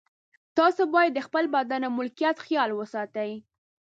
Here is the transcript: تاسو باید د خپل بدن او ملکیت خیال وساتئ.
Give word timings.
تاسو 0.57 0.81
باید 0.95 1.11
د 1.15 1.19
خپل 1.27 1.43
بدن 1.55 1.81
او 1.87 1.91
ملکیت 1.99 2.37
خیال 2.45 2.69
وساتئ. 2.73 3.31